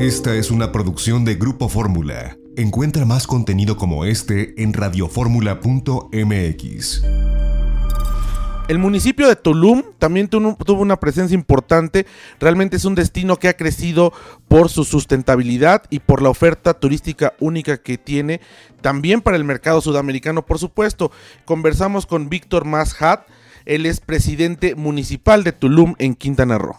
Esta 0.00 0.34
es 0.34 0.50
una 0.50 0.72
producción 0.72 1.24
de 1.26 1.34
Grupo 1.34 1.68
Fórmula. 1.68 2.38
Encuentra 2.56 3.04
más 3.04 3.26
contenido 3.26 3.76
como 3.76 4.06
este 4.06 4.54
en 4.62 4.72
radioformula.mx. 4.72 7.02
El 8.68 8.78
municipio 8.78 9.28
de 9.28 9.36
Tulum 9.36 9.82
también 9.98 10.28
tuvo 10.28 10.80
una 10.80 10.98
presencia 10.98 11.34
importante. 11.34 12.06
Realmente 12.38 12.78
es 12.78 12.86
un 12.86 12.94
destino 12.94 13.36
que 13.36 13.48
ha 13.48 13.58
crecido 13.58 14.14
por 14.48 14.70
su 14.70 14.84
sustentabilidad 14.84 15.82
y 15.90 15.98
por 15.98 16.22
la 16.22 16.30
oferta 16.30 16.72
turística 16.72 17.34
única 17.38 17.76
que 17.76 17.98
tiene. 17.98 18.40
También 18.80 19.20
para 19.20 19.36
el 19.36 19.44
mercado 19.44 19.82
sudamericano, 19.82 20.46
por 20.46 20.58
supuesto. 20.58 21.12
Conversamos 21.44 22.06
con 22.06 22.30
Víctor 22.30 22.64
Mashat. 22.64 23.28
Él 23.66 23.84
es 23.84 24.00
presidente 24.00 24.76
municipal 24.76 25.44
de 25.44 25.52
Tulum 25.52 25.94
en 25.98 26.14
Quintana 26.14 26.56
Roo. 26.56 26.78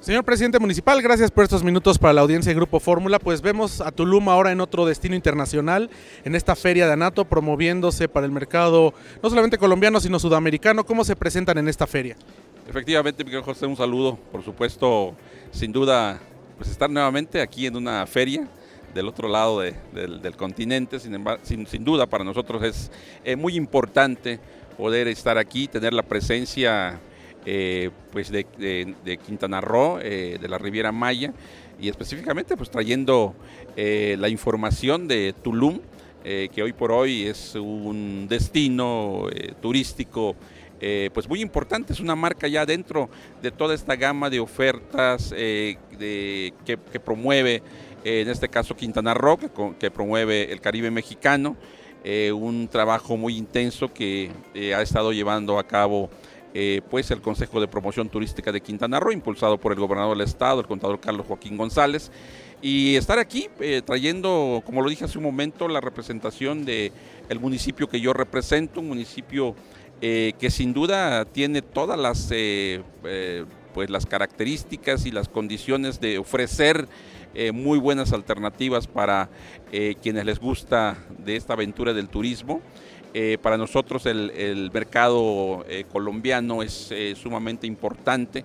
Señor 0.00 0.24
presidente 0.24 0.60
municipal, 0.60 1.02
gracias 1.02 1.30
por 1.32 1.42
estos 1.42 1.64
minutos 1.64 1.98
para 1.98 2.12
la 2.12 2.20
audiencia 2.20 2.50
de 2.50 2.54
Grupo 2.54 2.78
Fórmula. 2.78 3.18
Pues 3.18 3.42
vemos 3.42 3.80
a 3.80 3.90
Tulum 3.90 4.28
ahora 4.28 4.52
en 4.52 4.60
otro 4.60 4.86
destino 4.86 5.16
internacional, 5.16 5.90
en 6.24 6.36
esta 6.36 6.54
feria 6.54 6.86
de 6.86 6.92
Anato, 6.92 7.24
promoviéndose 7.24 8.08
para 8.08 8.26
el 8.26 8.30
mercado 8.30 8.94
no 9.22 9.28
solamente 9.28 9.58
colombiano, 9.58 9.98
sino 9.98 10.20
sudamericano. 10.20 10.84
¿Cómo 10.84 11.02
se 11.02 11.16
presentan 11.16 11.58
en 11.58 11.66
esta 11.66 11.86
feria? 11.86 12.16
Efectivamente, 12.68 13.24
Miguel 13.24 13.42
José, 13.42 13.66
un 13.66 13.76
saludo. 13.76 14.16
Por 14.30 14.44
supuesto, 14.44 15.16
sin 15.50 15.72
duda, 15.72 16.20
pues 16.56 16.70
estar 16.70 16.88
nuevamente 16.88 17.40
aquí 17.40 17.66
en 17.66 17.74
una 17.74 18.06
feria 18.06 18.46
del 18.94 19.08
otro 19.08 19.28
lado 19.28 19.60
del, 19.60 20.36
continente, 20.36 20.98
sin, 21.00 21.84
duda 21.84 22.06
para 22.06 22.22
nosotros 22.22 22.62
es 22.62 22.90
eh, 23.24 23.36
muy 23.36 23.56
importante 23.56 24.38
poder 24.76 25.08
estar 25.08 25.36
aquí, 25.36 25.68
tener 25.68 25.92
la 25.92 26.02
presencia 26.02 26.98
eh, 27.48 27.90
pues 28.10 28.32
de, 28.32 28.44
Quintana 29.24 29.60
Roo, 29.60 30.00
eh, 30.02 30.36
de 30.40 30.48
la 30.48 30.58
Riviera 30.58 30.90
Maya, 30.90 31.32
y 31.80 31.88
específicamente 31.88 32.56
pues 32.56 32.70
trayendo 32.70 33.36
eh, 33.76 34.16
la 34.18 34.28
información 34.28 35.06
de 35.06 35.32
Tulum, 35.44 35.78
que 36.24 36.60
hoy 36.60 36.72
por 36.72 36.90
hoy 36.90 37.22
es 37.22 37.54
un 37.54 38.26
destino 38.28 39.28
turístico 39.62 40.34
pues 41.14 41.28
muy 41.28 41.40
importante, 41.40 41.92
es 41.92 42.00
una 42.00 42.16
marca 42.16 42.48
ya 42.48 42.66
dentro 42.66 43.08
de 43.40 43.52
toda 43.52 43.76
esta 43.76 43.94
gama 43.94 44.28
de 44.28 44.40
ofertas 44.40 45.30
que, 45.30 46.52
promueve, 47.04 47.62
en 48.02 48.28
este 48.28 48.48
caso 48.48 48.74
Quintana 48.74 49.14
Roo, 49.14 49.38
que, 49.78 49.88
promueve 49.92 50.50
el 50.50 50.60
Caribe 50.60 50.90
mexicano, 50.90 51.56
un 52.34 52.66
trabajo 52.66 53.16
muy 53.16 53.36
intenso 53.36 53.94
que 53.94 54.32
ha 54.74 54.82
estado 54.82 55.12
llevando 55.12 55.60
a 55.60 55.64
cabo 55.68 56.10
eh, 56.58 56.80
pues 56.88 57.10
el 57.10 57.20
Consejo 57.20 57.60
de 57.60 57.68
Promoción 57.68 58.08
Turística 58.08 58.50
de 58.50 58.62
Quintana 58.62 58.98
Roo, 58.98 59.12
impulsado 59.12 59.58
por 59.58 59.72
el 59.72 59.78
gobernador 59.78 60.16
del 60.16 60.26
estado, 60.26 60.58
el 60.58 60.66
contador 60.66 60.98
Carlos 61.00 61.26
Joaquín 61.26 61.58
González, 61.58 62.10
y 62.62 62.96
estar 62.96 63.18
aquí 63.18 63.50
eh, 63.60 63.82
trayendo, 63.84 64.62
como 64.64 64.80
lo 64.80 64.88
dije 64.88 65.04
hace 65.04 65.18
un 65.18 65.24
momento, 65.24 65.68
la 65.68 65.82
representación 65.82 66.64
del 66.64 66.92
el 67.28 67.40
municipio 67.40 67.90
que 67.90 68.00
yo 68.00 68.14
represento, 68.14 68.80
un 68.80 68.88
municipio 68.88 69.54
eh, 70.00 70.32
que 70.38 70.50
sin 70.50 70.72
duda 70.72 71.26
tiene 71.26 71.60
todas 71.60 71.98
las, 71.98 72.32
pues 73.74 73.90
las 73.90 74.06
características 74.06 75.04
y 75.04 75.10
las 75.10 75.28
condiciones 75.28 76.00
de 76.00 76.16
ofrecer 76.16 76.88
muy 77.52 77.78
buenas 77.78 78.14
alternativas 78.14 78.86
para 78.86 79.28
quienes 80.00 80.24
les 80.24 80.38
gusta 80.38 80.96
de 81.18 81.36
esta 81.36 81.52
aventura 81.52 81.92
del 81.92 82.08
turismo. 82.08 82.62
Eh, 83.18 83.38
para 83.40 83.56
nosotros 83.56 84.04
el, 84.04 84.70
mercado 84.74 85.64
eh, 85.70 85.86
colombiano 85.90 86.62
es 86.62 86.92
eh, 86.92 87.14
sumamente 87.16 87.66
importante. 87.66 88.44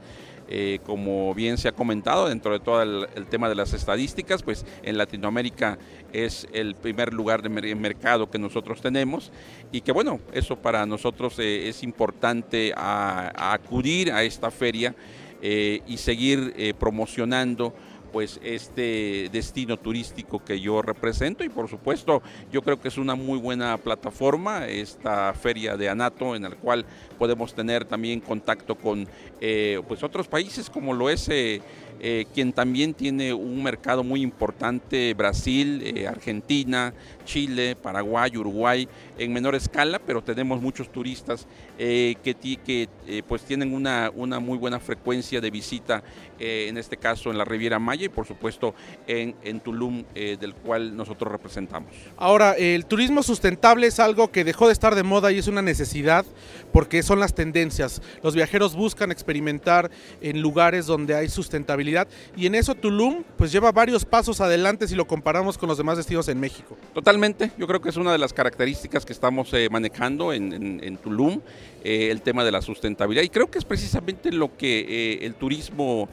como 0.85 1.33
bien 1.33 1.57
se 1.57 1.67
ha 1.67 1.73
comentado 1.73 2.27
dentro 2.29 2.51
de 2.53 2.59
todo 2.59 2.81
el, 2.81 3.25
tema 3.29 3.49
de 3.49 3.55
las 3.55 3.73
estadísticas, 3.73 4.43
pues 4.43 4.65
en 4.83 4.97
Latinoamérica 4.97 5.77
es 6.13 6.47
el 6.53 6.75
primer 6.75 7.13
lugar 7.13 7.41
de 7.41 7.49
mercado 7.75 8.29
que 8.29 8.39
nosotros 8.39 8.81
tenemos 8.81 9.31
y 9.73 9.81
que 9.81 9.91
bueno, 9.91 10.19
eso 10.33 10.55
para 10.55 10.85
nosotros 10.85 11.37
es 11.39 11.83
importante 11.83 12.73
acudir 12.75 14.11
a 14.11 14.23
esta 14.23 14.51
feria 14.51 14.93
y 15.41 15.97
seguir 15.97 16.75
promocionando 16.77 17.73
pues 18.11 18.39
este 18.43 19.29
destino 19.31 19.77
turístico 19.77 20.43
que 20.43 20.59
yo 20.59 20.81
represento. 20.81 21.43
Y 21.43 21.49
por 21.49 21.69
supuesto 21.69 22.21
yo 22.51 22.61
creo 22.61 22.79
que 22.79 22.87
es 22.87 22.97
una 22.97 23.15
muy 23.15 23.39
buena 23.39 23.77
plataforma 23.77 24.67
esta 24.67 25.33
feria 25.33 25.77
de 25.77 25.89
Anato 25.89 26.35
en 26.35 26.43
la 26.43 26.51
cual 26.51 26.85
podemos 27.17 27.53
tener 27.53 27.85
también 27.85 28.19
contacto 28.19 28.75
con 28.75 29.07
eh, 29.39 29.81
pues 29.87 30.03
otros 30.03 30.27
países 30.27 30.69
como 30.69 30.93
lo 30.93 31.09
es 31.09 31.29
eh, 31.29 31.61
eh, 31.99 32.25
quien 32.33 32.51
también 32.51 32.95
tiene 32.95 33.31
un 33.31 33.61
mercado 33.61 34.03
muy 34.03 34.23
importante, 34.23 35.13
Brasil, 35.13 36.07
Argentina, 36.09 36.95
Chile, 37.25 37.75
Paraguay, 37.75 38.35
Uruguay, 38.35 38.87
en 39.19 39.31
menor 39.31 39.53
escala, 39.53 39.99
pero 39.99 40.23
tenemos 40.23 40.59
muchos 40.59 40.91
turistas 40.91 41.45
que, 41.77 42.17
que 42.33 42.89
pues 43.27 43.43
tienen 43.43 43.71
una, 43.71 44.11
una 44.15 44.39
muy 44.39 44.57
buena 44.57 44.79
frecuencia 44.79 45.39
de 45.39 45.51
visita, 45.51 46.01
en 46.39 46.75
este 46.79 46.97
caso 46.97 47.29
en 47.29 47.37
la 47.37 47.45
Riviera 47.45 47.77
Maya 47.77 48.00
y 48.05 48.09
por 48.09 48.25
supuesto 48.25 48.73
en, 49.07 49.35
en 49.43 49.59
Tulum, 49.59 50.03
del 50.13 50.53
cual 50.55 50.95
nosotros 50.95 51.31
representamos. 51.31 51.91
Ahora, 52.17 52.53
el 52.53 52.85
turismo 52.85 53.23
sustentable 53.23 53.87
es 53.87 53.99
algo 53.99 54.31
que 54.31 54.43
dejó 54.43 54.67
de 54.67 54.73
estar 54.73 54.95
de 54.95 55.03
moda 55.03 55.31
y 55.31 55.37
es 55.37 55.47
una 55.47 55.61
necesidad 55.61 56.25
porque 56.71 57.03
son 57.03 57.19
las 57.19 57.33
tendencias. 57.33 58.01
Los 58.23 58.35
viajeros 58.35 58.75
buscan 58.75 59.11
experimentar 59.11 59.91
en 60.21 60.41
lugares 60.41 60.85
donde 60.85 61.15
hay 61.15 61.29
sustentabilidad 61.29 62.07
y 62.35 62.45
en 62.45 62.55
eso 62.55 62.75
Tulum 62.75 63.23
pues 63.37 63.51
lleva 63.51 63.71
varios 63.71 64.05
pasos 64.05 64.41
adelante 64.41 64.87
si 64.87 64.95
lo 64.95 65.05
comparamos 65.05 65.57
con 65.57 65.69
los 65.69 65.77
demás 65.77 65.97
destinos 65.97 66.27
en 66.27 66.39
México. 66.39 66.77
Totalmente, 66.93 67.51
yo 67.57 67.67
creo 67.67 67.81
que 67.81 67.89
es 67.89 67.97
una 67.97 68.11
de 68.11 68.17
las 68.17 68.33
características 68.33 69.05
que 69.05 69.13
estamos 69.13 69.53
eh, 69.53 69.67
manejando 69.69 70.33
en, 70.33 70.97
Tulum, 70.97 71.41
eh, 71.83 72.09
el 72.11 72.21
tema 72.21 72.43
de 72.43 72.51
la 72.51 72.61
sustentabilidad 72.61 73.23
y 73.23 73.29
creo 73.29 73.49
que 73.49 73.57
es 73.57 73.65
precisamente 73.65 74.31
lo 74.31 74.55
que 74.57 74.79
eh, 74.79 75.25
el 75.25 75.35
turismo 75.35 76.09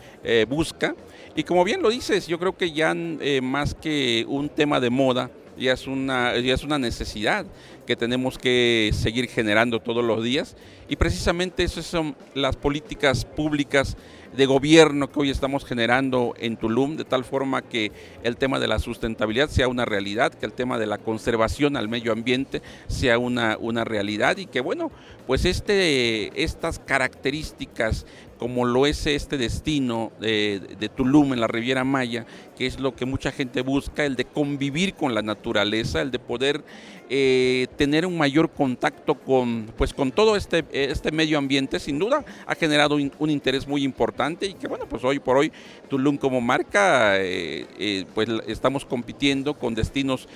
busca 0.49 0.95
y 1.39 1.45
como 1.45 1.63
bien 1.63 1.83
lo 1.83 1.91
dices, 1.91 2.27
yo 2.27 2.37
creo 2.41 2.57
que 2.57 2.73
ya 2.73 2.97
más 3.41 3.73
que 3.73 4.25
un 4.27 4.49
tema 4.49 4.81
de 4.81 4.91
moda, 4.91 5.31
ya 5.57 5.73
es 5.73 5.87
una, 5.87 6.37
ya 6.37 6.53
es 6.53 6.65
una 6.65 6.81
necesidad 6.81 7.47
que 7.87 7.95
tenemos 7.95 8.39
que 8.39 8.91
seguir 8.93 9.29
generando 9.29 9.79
todos 9.79 10.05
los 10.05 10.25
días. 10.25 10.57
Y 10.89 10.97
precisamente 10.97 11.63
esas 11.63 11.87
son 11.87 12.17
las 12.35 12.57
políticas 12.57 13.25
públicas 13.25 13.97
de 14.37 14.47
gobierno 14.47 15.11
que 15.11 15.21
hoy 15.21 15.31
estamos 15.31 15.65
generando 15.65 16.35
en 16.39 16.57
Tulum, 16.57 16.97
de 16.97 17.05
tal 17.05 17.25
forma 17.25 17.63
que 17.63 17.93
el 18.25 18.37
tema 18.37 18.59
de 18.59 18.69
la 18.69 18.79
sustentabilidad 18.79 19.49
sea 19.49 19.69
una 19.69 19.85
realidad, 19.85 20.35
que 20.35 20.45
el 20.45 20.53
tema 20.53 20.77
de 20.77 20.87
la 20.87 20.99
conservación 20.99 21.77
al 21.77 21.89
medio 21.89 22.13
ambiente 22.13 22.63
sea 22.89 23.19
una, 23.19 23.57
una 23.59 23.85
realidad. 23.85 24.37
Y 24.37 24.47
que 24.47 24.61
bueno, 24.61 24.91
pues 25.27 25.45
este, 25.45 26.43
estas 26.43 26.79
características 26.79 28.07
como 28.39 28.65
lo 28.65 28.87
es 28.87 29.07
este 29.07 29.37
destino 29.37 30.13
de, 30.21 30.91
Tulum 30.95 31.33
en 31.33 31.41
la 31.41 31.49
Riviera 31.49 31.85
Maya, 31.85 32.25
que 32.57 32.67
es 32.67 32.81
lo 32.81 32.95
que 32.95 33.05
mucha 33.05 33.33
gente 33.33 33.63
busca, 33.63 34.05
el 34.05 34.17
de 34.17 34.25
convivir 34.25 34.95
con 34.95 35.15
la 35.15 35.23
naturaleza, 35.23 36.01
el 36.01 36.11
de 36.11 36.19
poder 36.19 36.65
eh, 37.11 37.69
tener 37.77 38.05
un 38.05 38.19
mayor 38.19 38.51
contacto 38.51 39.15
con, 39.15 39.73
pues, 39.77 39.95
con 39.95 40.13
todo 40.13 40.37
este, 40.37 40.65
este 40.71 41.11
medio 41.11 41.39
ambiente, 41.39 41.81
sin 41.81 41.99
duda 41.99 42.25
ha 42.47 42.55
generado 42.55 42.97
un, 42.97 43.31
interés 43.31 43.67
muy 43.67 43.83
importante 43.83 44.47
y 44.47 44.55
que 44.55 44.69
bueno, 44.69 44.87
pues 44.89 45.05
hoy 45.05 45.19
por 45.19 45.37
hoy 45.37 45.53
Tulum 45.89 46.17
como 46.17 46.41
marca, 46.41 47.17
eh, 47.19 47.67
eh, 47.79 48.05
pues 48.15 48.29
estamos 48.47 48.85
compitiendo 48.85 49.55
con 49.55 49.75
destinos 49.75 50.29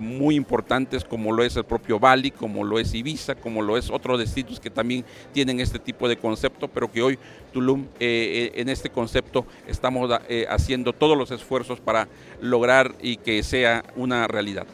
muy 0.00 0.34
importantes 0.34 1.04
como 1.04 1.32
lo 1.32 1.42
es 1.44 1.56
el 1.56 1.64
propio 1.64 1.98
Bali, 1.98 2.30
como 2.30 2.64
lo 2.64 2.78
es 2.78 2.92
Ibiza, 2.94 3.34
como 3.34 3.62
lo 3.62 3.76
es 3.76 3.90
otros 3.90 4.18
destinos 4.18 4.60
que 4.60 4.70
también 4.70 5.04
tienen 5.32 5.60
este 5.60 5.78
tipo 5.78 6.08
de 6.08 6.16
concepto, 6.16 6.68
pero 6.68 6.90
que 6.90 7.02
hoy 7.02 7.18
Tulum 7.52 7.86
en 7.98 8.68
este 8.68 8.90
concepto 8.90 9.46
estamos 9.66 10.10
haciendo 10.48 10.92
todos 10.92 11.16
los 11.16 11.30
esfuerzos 11.30 11.80
para 11.80 12.08
lograr 12.40 12.94
y 13.02 13.16
que 13.16 13.42
sea 13.42 13.84
una 13.96 14.26
realidad. 14.26 14.66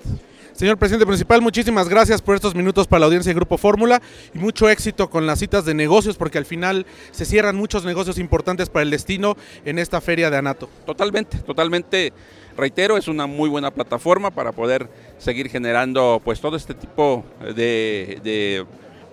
Señor 0.57 0.79
presidente 0.79 1.05
municipal, 1.05 1.43
muchísimas 1.43 1.87
gracias 1.87 2.23
por 2.23 2.35
estos 2.35 2.55
minutos 2.55 2.87
para 2.87 3.01
la 3.01 3.07
audiencia 3.07 3.29
de 3.29 3.35
Grupo 3.35 3.59
Fórmula 3.59 4.01
y 4.35 4.39
mucho 4.39 4.71
éxito 4.71 5.11
con 5.11 5.27
las 5.27 5.39
citas 5.39 5.67
de 5.67 5.75
negocios 5.75 6.17
porque 6.17 6.39
al 6.39 6.47
final 6.47 6.87
se 7.11 7.27
cierran 7.27 7.57
muchos 7.57 7.85
negocios 7.85 8.17
importantes 8.17 8.71
para 8.71 8.83
el 8.83 8.91
destino 8.91 9.37
en 9.67 9.79
esta 9.79 10.01
feria 10.01 10.31
de 10.31 10.39
Anato. 10.39 10.71
Totalmente, 10.87 11.41
totalmente. 11.41 12.15
Reitero, 12.57 12.97
es 12.97 13.07
una 13.07 13.27
muy 13.27 13.51
buena 13.51 13.71
plataforma 13.71 14.31
para 14.31 14.53
poder 14.53 14.89
seguir 15.19 15.51
generando 15.51 16.23
pues 16.25 16.41
todo 16.41 16.57
este 16.57 16.73
tipo 16.73 17.23
de, 17.55 18.65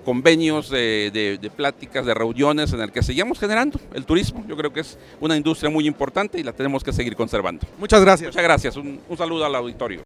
convenios, 0.04 0.70
de, 0.70 1.38
de, 1.42 1.50
pláticas, 1.50 2.06
de 2.06 2.14
reuniones 2.14 2.74
en 2.74 2.82
el 2.82 2.92
que 2.92 3.04
seguimos 3.04 3.40
generando 3.40 3.80
el 3.94 4.06
turismo. 4.06 4.44
Yo 4.48 4.56
creo 4.58 4.72
que 4.72 4.82
es 4.82 4.98
una 5.20 5.36
industria 5.36 5.70
muy 5.70 5.88
importante 5.88 6.40
y 6.40 6.44
la 6.44 6.54
tenemos 6.54 6.84
que 6.84 6.94
seguir 6.94 7.16
conservando. 7.16 7.66
Muchas 7.80 8.02
gracias. 8.02 8.30
Muchas 8.30 8.44
gracias. 8.44 8.78
un 8.78 9.18
saludo 9.18 9.46
al 9.46 9.56
auditorio. 9.56 10.04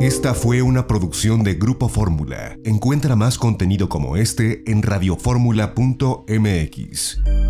Esta 0.00 0.32
fue 0.32 0.62
una 0.62 0.86
producción 0.86 1.42
de 1.42 1.54
Grupo 1.54 1.88
Fórmula. 1.88 2.56
Encuentra 2.64 3.16
más 3.16 3.36
contenido 3.36 3.88
como 3.88 4.16
este 4.16 4.62
en 4.70 4.82
radioformula.mx. 4.82 7.47